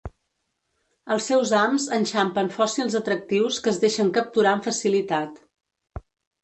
[1.15, 5.41] Els seus hams enxampen fòssils atractius que es deixen capturar amb facilitat.